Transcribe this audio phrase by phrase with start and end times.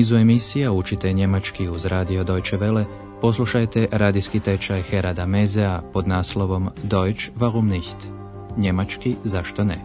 [0.00, 2.84] nizu emisija učite njemački uz radio Deutsche Welle,
[3.20, 7.96] poslušajte radijski tečaj Herada Mezea pod naslovom Deutsch warum nicht?
[8.56, 9.78] Njemački zašto ne?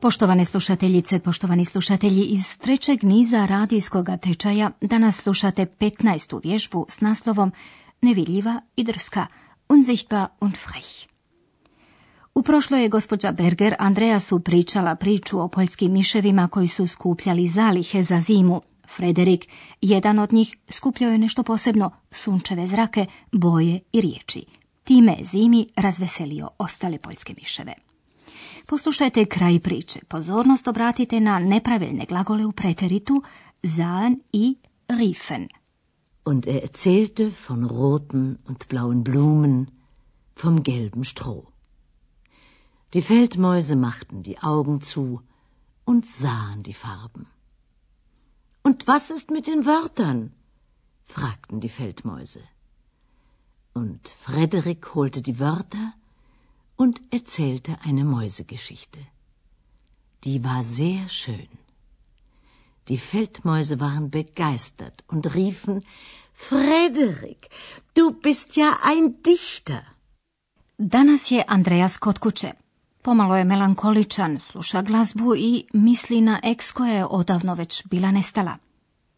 [0.00, 6.40] Poštovane slušateljice, poštovani slušatelji, iz trećeg niza radijskog tečaja danas slušate 15.
[6.42, 7.52] vježbu s naslovom
[8.00, 9.26] Nevidljiva i drska,
[9.68, 11.09] unsichtbar und frech.
[12.40, 18.02] U prošloj je gospođa Berger Andreasu pričala priču o poljskim miševima koji su skupljali zalihe
[18.02, 18.60] za zimu.
[18.96, 19.48] Frederik,
[19.80, 24.44] jedan od njih, skupljao je nešto posebno, sunčeve zrake, boje i riječi.
[24.84, 27.74] Time je zimi razveselio ostale poljske miševe.
[28.66, 30.00] Poslušajte kraj priče.
[30.08, 33.22] Pozornost obratite na nepravilne glagole u preteritu
[33.76, 34.56] sahen i
[34.88, 35.48] riefen.
[36.24, 39.66] Und er erzählte von roten und blauen Blumen,
[40.42, 41.49] vom gelben Stroh.
[42.92, 45.22] Die Feldmäuse machten die Augen zu
[45.84, 47.26] und sahen die Farben.
[48.62, 50.32] Und was ist mit den Wörtern?
[51.04, 52.42] fragten die Feldmäuse.
[53.74, 55.94] Und Frederik holte die Wörter
[56.76, 59.00] und erzählte eine Mäusegeschichte.
[60.24, 61.48] Die war sehr schön.
[62.88, 65.84] Die Feldmäuse waren begeistert und riefen
[66.32, 67.50] Frederik,
[67.94, 69.82] du bist ja ein Dichter.
[70.78, 72.52] Danas je Andreas kod kuće.
[73.02, 78.56] Pomalo je melankoličan, sluša glazbu i misli na eks koja je odavno već bila nestala.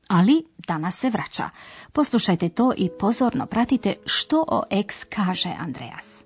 [0.09, 1.51] Ali danas se vraća.
[1.93, 6.25] Poslušajte to i pozorno pratite što o eks kaže Andreas.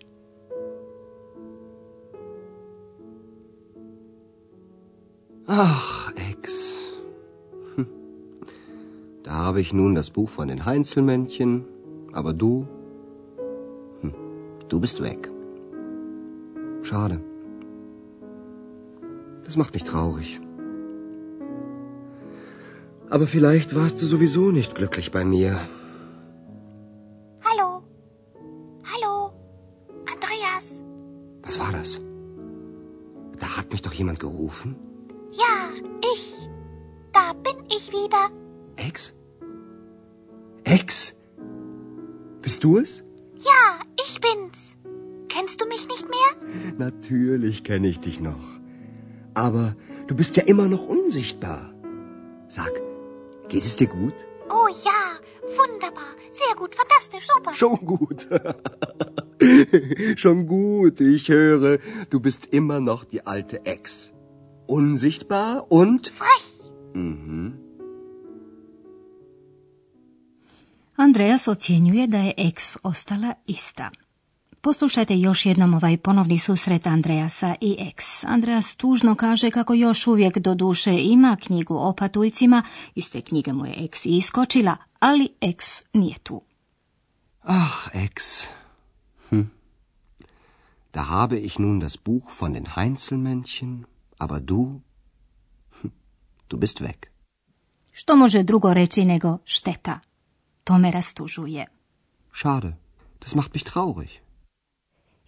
[5.49, 6.51] Ach, Ex.
[7.77, 7.87] Hm.
[9.23, 11.65] Da habe ich nun das Buch von den Heinzelmännchen,
[12.13, 12.67] aber du,
[14.01, 14.13] hm,
[14.69, 15.31] du bist weg.
[16.83, 17.36] Schade.
[19.47, 20.41] Das macht mich traurig.
[23.09, 25.61] Aber vielleicht warst du sowieso nicht glücklich bei mir.
[27.45, 27.85] Hallo.
[28.93, 29.33] Hallo.
[30.13, 30.83] Andreas.
[31.45, 32.01] Was war das?
[33.39, 34.75] Da hat mich doch jemand gerufen.
[35.31, 35.55] Ja,
[36.13, 36.49] ich.
[37.13, 38.31] Da bin ich wieder.
[38.75, 39.15] Ex?
[40.65, 41.17] Ex?
[42.43, 43.05] Bist du es?
[43.37, 44.77] Ja, ich bin's.
[45.29, 46.75] Kennst du mich nicht mehr?
[46.79, 48.56] Natürlich kenne ich dich noch.
[49.37, 49.77] Aber
[50.07, 51.75] du bist ja immer noch unsichtbar.
[52.49, 52.73] Sag,
[53.49, 54.15] geht es dir gut?
[54.49, 55.01] Oh ja,
[55.59, 56.13] wunderbar.
[56.31, 57.53] Sehr gut, fantastisch, super.
[57.55, 58.27] Schon gut.
[60.17, 64.13] Schon gut, ich höre, du bist immer noch die alte Ex.
[64.67, 66.09] Unsichtbar und...
[66.09, 66.71] Frech.
[66.95, 67.59] Mhm.
[70.97, 73.91] Andreas ocjenjuje da je eks ostala ista.
[74.67, 78.25] Poslušajte još jednom ovaj ponovni susret Andreasa i Eks.
[78.25, 82.63] Andreas tužno kaže kako još uvijek do duše ima knjigu o patuljcima,
[82.95, 86.43] iz te knjige mu je i iskočila, ali Eks nije tu.
[87.43, 88.47] Ach, Ex.
[89.29, 89.43] Hm.
[90.93, 93.85] Da habe ich nun das Buch von den Heinzelmännchen,
[94.19, 94.81] aber du,
[95.81, 95.89] hm,
[96.49, 97.07] du bist weg.
[97.93, 100.01] Što može drugo reći nego šteta?
[100.65, 101.67] To me rastužuje.
[102.35, 102.77] Schade,
[103.21, 104.26] das macht mich traurig.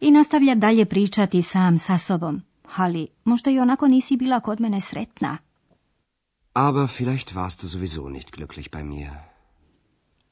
[0.01, 2.43] I nastavlja dalje pričati sam sa sobom.
[2.77, 5.39] Ali možda i onako nisi bila kod mene sretna.
[6.55, 9.11] Aber vielleicht warst du sowieso nicht glücklich bei mir.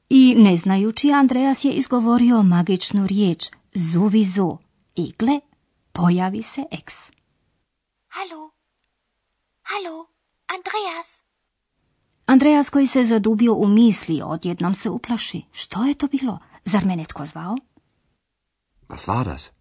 [0.09, 4.57] I ne znajući, Andreas je izgovorio magičnu riječ zuvizu.
[4.95, 5.39] I gle,
[5.91, 7.11] pojavi se eks.
[8.07, 8.51] Hallo.
[9.61, 10.05] Hallo.
[10.47, 11.21] Andreas.
[12.25, 15.41] Andreas koji se zadubio u misli, odjednom se uplaši.
[15.51, 16.39] Što je to bilo?
[16.65, 17.55] Zar me netko zvao?
[18.89, 19.56] Was war das?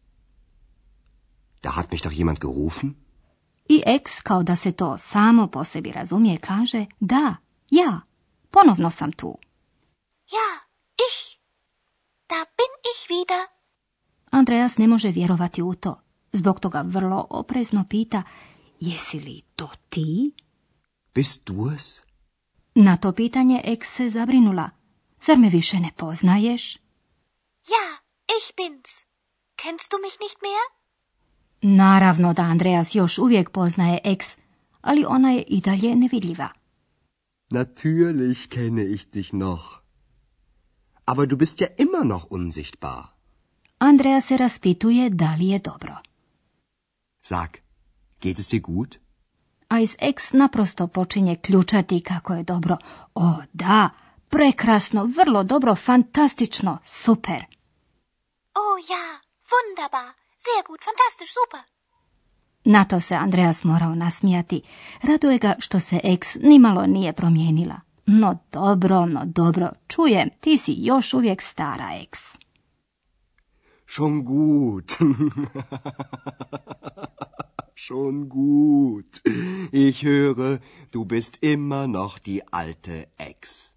[1.63, 2.95] Da hat mich doch jemand gerufen?
[3.69, 7.37] I eks, kao da se to samo po sebi razumije, kaže da,
[7.71, 8.01] ja,
[8.51, 9.39] ponovno sam tu.
[10.31, 10.49] Ja,
[11.09, 11.39] ich.
[12.29, 13.47] Da bin ich wieder.
[14.31, 16.01] Andreas ne može vjerovati u to.
[16.33, 18.23] Zbog toga vrlo oprezno pita,
[18.81, 20.33] jesi li to ti?
[21.15, 22.03] Bist du es?
[22.75, 24.71] Na to pitanje eks se zabrinula.
[25.27, 26.77] Zar me više ne poznaješ?
[27.75, 27.87] Ja,
[28.37, 29.05] ich bin's.
[29.57, 30.65] Kennst du mich nicht mehr?
[31.69, 34.27] Naravno da Andreas još uvijek poznaje eks,
[34.81, 36.49] ali ona je i dalje nevidljiva.
[37.51, 39.63] Natürlich kenne ich dich noch.
[41.05, 43.03] Aber du bist ja immer noch unsichtbar.
[43.79, 45.97] Andreas se raspituje da li je dobro.
[47.23, 47.49] Sag,
[48.21, 48.97] geht es dir gut?
[49.69, 52.77] A iz eks naprosto počinje ključati kako je dobro.
[53.15, 53.91] O da,
[54.29, 57.45] prekrasno, vrlo dobro, fantastično, super.
[58.55, 59.21] Oh ja,
[59.51, 60.26] wunderbar.
[60.37, 61.61] Sehr gut, fantastisch, super.
[62.65, 64.63] Na to se Andreas morao nasmijati.
[65.03, 67.81] Raduje ga što se ex nimalo nije promijenila.
[68.07, 72.19] No dobro, no dobro, čujem, ti si još uvijek stara ex.
[73.87, 74.93] Schon gut.
[77.79, 79.21] Schon gut.
[79.73, 80.61] Ich höre,
[80.91, 83.76] du bist immer noch die alte Ex.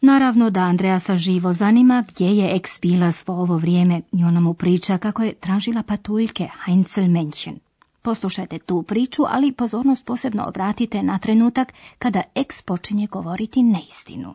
[0.00, 4.54] Naravno da Andreasa živo zanima gdje je ex bila svo ovo vrijeme i ona mu
[4.54, 7.58] priča kako je tražila patuljke Heinzelmännchen.
[8.02, 14.34] Poslušajte tu priču, ali pozornost posebno obratite na trenutak kada ex počinje govoriti neistinu.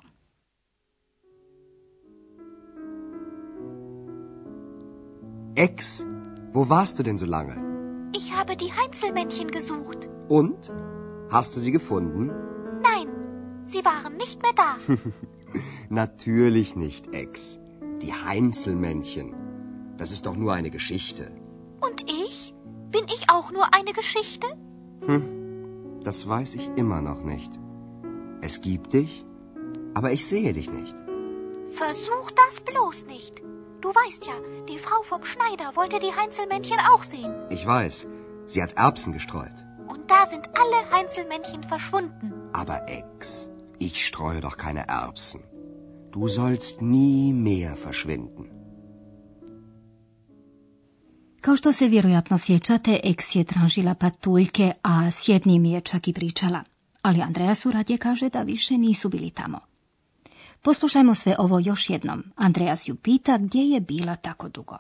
[5.56, 6.02] Ex,
[6.54, 7.56] wo warst du denn so lange?
[8.14, 10.08] Ich habe die Heinzelmännchen gesucht.
[10.30, 10.58] Und?
[11.32, 12.28] Hast du sie gefunden?
[12.84, 13.08] Nein,
[13.66, 14.94] sie waren nicht mehr da.
[15.94, 17.60] Natürlich nicht, Ex.
[18.02, 19.36] Die Heinzelmännchen.
[19.96, 21.32] Das ist doch nur eine Geschichte.
[21.82, 22.56] Und ich?
[22.90, 24.48] Bin ich auch nur eine Geschichte?
[25.06, 27.60] Hm, das weiß ich immer noch nicht.
[28.42, 29.24] Es gibt dich,
[29.94, 30.96] aber ich sehe dich nicht.
[31.70, 33.44] Versuch das bloß nicht.
[33.82, 34.34] Du weißt ja,
[34.68, 37.36] die Frau vom Schneider wollte die Heinzelmännchen auch sehen.
[37.52, 38.08] Ich weiß,
[38.48, 39.64] sie hat Erbsen gestreut.
[39.88, 42.34] Und da sind alle Heinzelmännchen verschwunden.
[42.52, 45.44] Aber Ex, ich streue doch keine Erbsen.
[46.14, 48.46] Du sollst nie mehr verschwinden.
[51.42, 56.14] Kao što se vjerojatno sjećate, eks je tražila patuljke, a s jednim je čak i
[56.14, 56.64] pričala.
[57.02, 59.60] Ali Andreasu radije kaže da više nisu bili tamo.
[60.62, 62.24] Poslušajmo sve ovo još jednom.
[62.36, 64.78] Andreas ju pita gdje je bila tako dugo.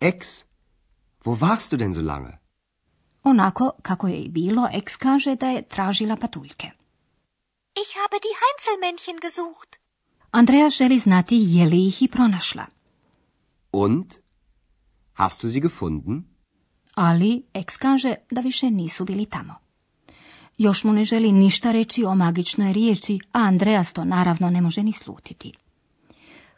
[0.00, 0.44] Ex,
[1.24, 2.32] wo warst du denn so lange?
[3.22, 6.70] Onako kako je i bilo, eks kaže da je tražila patuljke.
[7.82, 9.85] Ich habe die Heinzelmännchen gesucht.
[10.30, 12.66] Andreas želi znati je li ih i pronašla.
[13.72, 14.14] Und?
[15.12, 16.24] Hast du sie gefunden?
[16.94, 19.54] Ali eks kaže da više nisu bili tamo.
[20.58, 24.82] Još mu ne želi ništa reći o magičnoj riječi, a Andreas to naravno ne može
[24.82, 25.52] ni slutiti.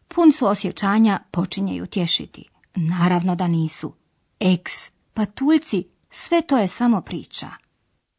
[0.08, 2.44] Pun su osjećanja, počinje ju tješiti.
[2.74, 3.94] Naravno da nisu.
[4.40, 4.72] Eks,
[5.14, 7.50] patuljci, sve to je samo priča.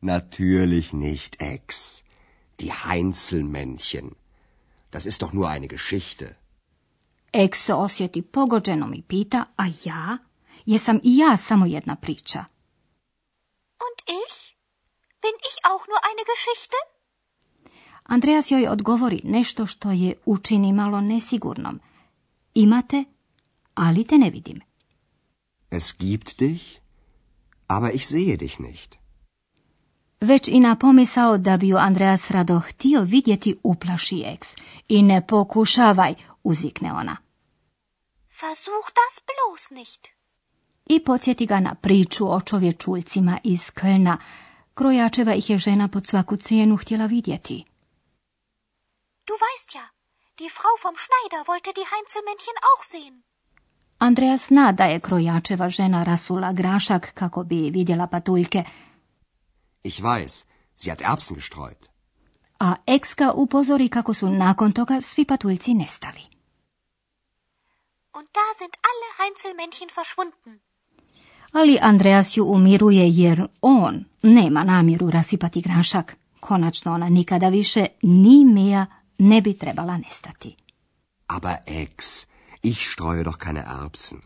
[0.01, 2.03] Natürlich nicht, Ex.
[2.59, 4.09] Die Heinzelmännchen.
[4.91, 6.35] Das ist doch nur eine Geschichte.
[7.33, 10.17] Eks se osjeti pogođenom i pita, a ja?
[10.65, 12.45] Jesam i ja samo jedna priča?
[13.85, 14.55] Und ich?
[15.21, 16.77] Bin ich auch nur eine Geschichte?
[18.03, 21.79] Andreas joj odgovori nešto što je učini malo nesigurnom.
[22.53, 23.03] Imate,
[23.73, 24.61] ali te ne vidim.
[25.71, 26.79] Es gibt dich,
[27.67, 28.98] aber ich sehe dich nicht.
[30.21, 34.55] Već i na pomisao da bi ju Andreas rado htio vidjeti uplaši eks.
[34.87, 36.13] I ne pokušavaj,
[36.43, 37.17] uzvikne ona.
[38.41, 40.07] Versuch das bloß nicht.
[40.85, 44.17] I podsjeti ga na priču o čovječuljcima iz Kölna.
[44.73, 47.65] Krojačeva ih je žena pod svaku cijenu htjela vidjeti.
[49.27, 49.85] Du weißt ja,
[50.39, 53.23] die Frau vom Schneider wollte die Heinzelmännchen auch sehen.
[53.99, 58.63] Andreas zna da je krojačeva žena rasula grašak kako bi vidjela patuljke,
[59.83, 60.45] Ich weiß,
[60.77, 61.89] sie hat Erbsen gestreut.
[62.59, 66.21] a eks ga upozori kako su nakon toga svi patuljci nestali.
[68.13, 70.59] Und da sind alle Heinzelmännchen verschwunden.
[71.51, 76.15] Ali Andreas ju umiruje jer on nema namjeru rasipati grašak.
[76.39, 78.85] Konačno ona nikada više ni Mea
[79.17, 80.55] ne bi trebala nestati.
[81.27, 82.25] Aber Ex,
[82.63, 84.21] ich streue doch keine Erbsen.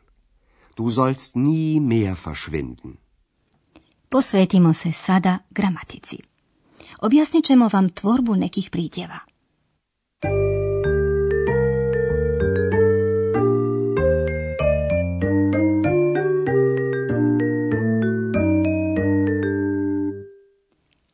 [0.77, 2.97] Du sollst nie mehr verschwinden.
[4.13, 6.17] Posvetimo se sada gramatici.
[7.01, 9.19] Objasnit ćemo vam tvorbu nekih pridjeva.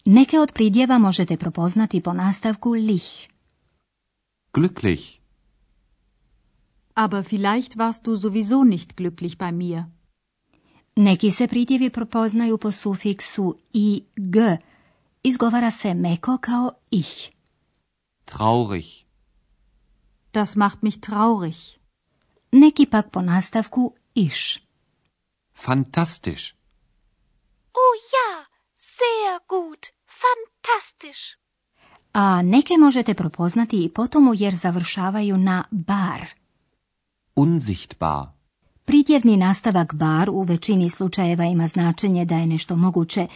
[0.06, 3.30] Neke od pridjeva možete propoznati po nastavku lich.
[4.54, 5.20] Glücklich.
[6.96, 9.99] Aber vielleicht warst du sowieso nicht glücklich bei mir.
[11.00, 14.58] Neki se pridjevi propoznaju po sufiksu i g.
[15.24, 17.32] Izgovara se meko kao ich.
[18.26, 18.86] Traurig.
[20.34, 21.56] Das macht mich traurig.
[22.52, 24.64] Neki pak po nastavku iš.
[25.56, 26.56] Fantastisch.
[27.74, 29.86] Oh ja, sehr gut.
[30.06, 31.38] Fantastisch.
[32.14, 36.26] A neke možete prepoznati i po tomu jer završavaju na bar.
[37.36, 38.39] Unsichtbar.
[38.90, 43.28] Pridjevni nastavak bar u većini slučajeva ima značenje da je nešto moguće.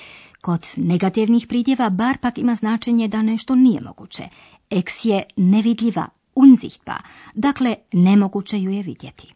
[0.42, 4.24] Kod negativnih pridjeva bar pak ima značenje da nešto nije moguće.
[4.70, 7.02] Eks je nevidljiva, unsichtbar,
[7.34, 9.34] dakle nemoguće ju je vidjeti.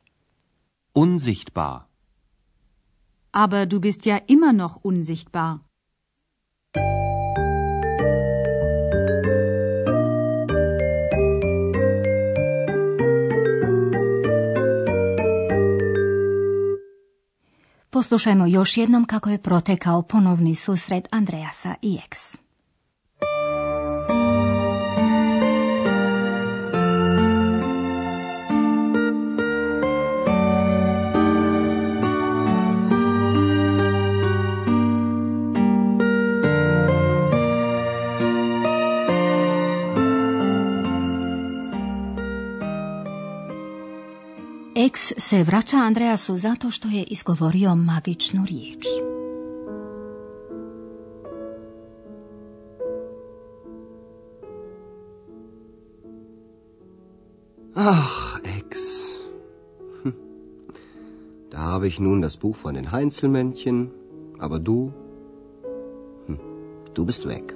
[0.95, 1.79] Unsichtbar.
[3.31, 5.66] Aber du bist ja immer noch unsichtbar.
[17.97, 22.46] Poslušajmo još jednom kako je protekao ponovni susret Andreasa i Eks.
[45.17, 48.85] Se vraća Andreasu zato što je izgovorio magičnu riječ.
[57.75, 58.77] Ach, Ex.
[60.03, 60.09] Hm.
[61.51, 63.87] Da habe ich nun das Buch von den Heinzelmännchen,
[64.39, 64.91] aber du,
[66.27, 66.37] hm,
[66.93, 67.53] du bist weg.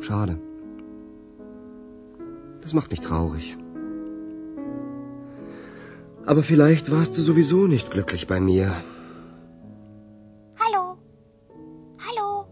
[0.00, 0.36] Schade.
[2.62, 3.59] Das macht mich traurig.
[6.30, 8.66] Aber vielleicht warst du sowieso nicht glücklich bei mir.
[10.60, 10.96] Hallo.
[12.06, 12.46] Hallo.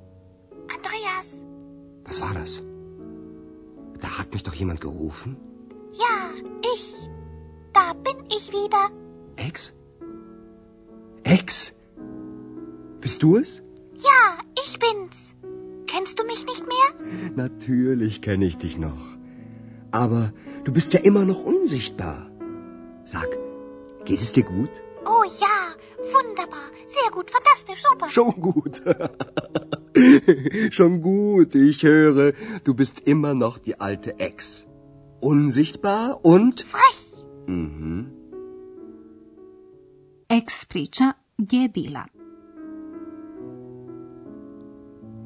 [0.77, 1.45] Andreas.
[2.05, 2.61] Was war das?
[4.01, 5.37] Da hat mich doch jemand gerufen.
[5.93, 6.17] Ja,
[6.75, 7.09] ich.
[7.73, 8.91] Da bin ich wieder.
[9.37, 9.77] Ex?
[11.23, 11.73] Ex?
[13.01, 13.63] Bist du es?
[14.09, 14.21] Ja,
[14.65, 15.37] ich bin's.
[15.87, 16.89] Kennst du mich nicht mehr?
[17.37, 19.05] Natürlich kenne ich dich noch.
[19.93, 20.33] Aber
[20.65, 22.29] du bist ja immer noch unsichtbar.
[23.05, 23.29] Sag,
[24.05, 24.71] Geht es dir gut?
[25.05, 25.57] Oh ja,
[26.15, 26.69] wunderbar.
[26.87, 28.09] Sehr gut, fantastisch, super.
[28.09, 28.83] Schon gut.
[30.71, 31.55] Schon gut.
[31.55, 32.33] Ich höre,
[32.65, 34.67] du bist immer noch die alte Ex.
[35.21, 36.63] Unsichtbar und...
[36.63, 37.25] Frech.
[37.47, 38.13] Mhm.
[40.29, 42.05] Ex priča gdje je bila.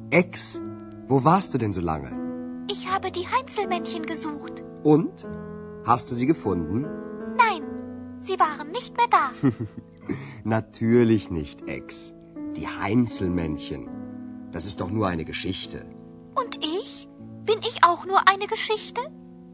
[0.09, 0.61] Ex,
[1.07, 2.11] wo warst du denn so lange?
[2.71, 4.63] Ich habe die Heinzelmännchen gesucht.
[4.83, 5.27] Und?
[5.83, 6.85] Hast du sie gefunden?
[8.23, 9.31] Sie waren nicht mehr da.
[10.45, 12.13] Natürlich nicht, Ex.
[12.55, 13.89] Die Heinzelmännchen.
[14.53, 15.85] Das ist doch nur eine Geschichte.
[16.33, 17.09] Und ich?
[17.43, 19.01] Bin ich auch nur eine Geschichte?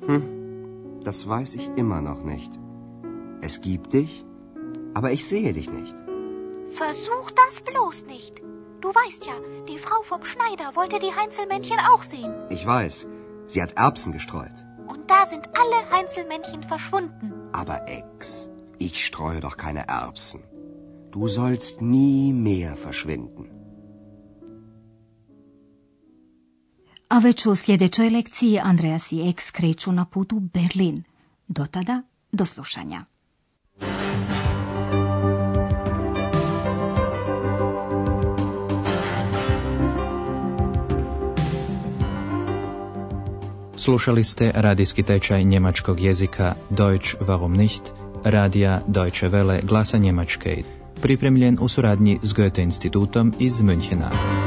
[0.05, 2.59] Hm, das weiß ich immer noch nicht.
[3.41, 4.23] Es gibt dich,
[4.93, 5.95] aber ich sehe dich nicht.
[6.67, 8.43] Versuch das bloß nicht.
[8.81, 9.33] Du weißt ja,
[9.67, 12.33] die Frau vom Schneider wollte die Heinzelmännchen auch sehen.
[12.49, 13.07] Ich weiß.
[13.47, 14.63] Sie hat Erbsen gestreut.
[14.87, 17.33] Und da sind alle Heinzelmännchen verschwunden.
[17.51, 18.49] Aber Ex,
[18.79, 20.41] ich streue doch keine Erbsen.
[21.11, 23.45] Du sollst nie mehr verschwinden.
[27.09, 31.03] A već u sljedećoj lekciji Andreas i Eks kreću na putu Berlin.
[31.47, 33.05] Do tada, do slušanja.
[43.77, 47.81] Slušali ste radijski tečaj njemačkog jezika Deutsch warum nicht–
[48.23, 50.63] radija Deutsche Welle glasa Njemačke,
[51.01, 54.38] pripremljen u suradnji s Goethe institutom iz Münchena.